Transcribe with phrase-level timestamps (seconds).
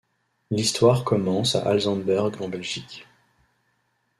[0.49, 3.05] L'histoire commence à Alsemberg en Belgique.